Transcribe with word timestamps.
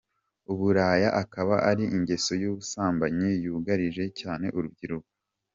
Uburaya 0.51 1.09
akaba 1.23 1.55
ari 1.69 1.83
ingeso 1.95 2.31
y’ubusambanyi 2.41 3.29
yugarije 3.43 4.05
cyane 4.19 4.45
urubyiruko. 4.57 5.09